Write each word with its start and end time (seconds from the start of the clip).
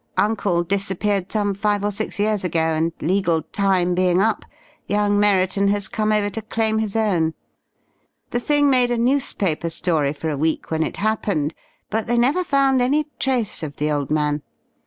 Uncle 0.17 0.63
disappeared 0.63 1.31
some 1.31 1.53
five 1.53 1.83
or 1.83 1.91
six 1.91 2.19
years 2.19 2.43
ago 2.43 2.73
and 2.73 2.91
legal 3.03 3.43
time 3.43 3.93
being 3.93 4.19
up, 4.19 4.43
young 4.87 5.19
Merriton 5.19 5.67
has 5.67 5.87
come 5.87 6.11
over 6.11 6.27
to 6.31 6.41
claim 6.41 6.79
his 6.79 6.95
own. 6.95 7.35
The 8.31 8.39
thing 8.39 8.67
made 8.67 8.89
a 8.89 8.97
newspaper 8.97 9.69
story 9.69 10.11
for 10.13 10.31
a 10.31 10.37
week 10.37 10.71
when 10.71 10.81
it 10.81 10.97
happened, 10.97 11.53
but 11.91 12.07
they 12.07 12.17
never 12.17 12.43
found 12.43 12.81
any 12.81 13.11
trace 13.19 13.61
of 13.61 13.75
the 13.75 13.91
old 13.91 14.09
man. 14.09 14.41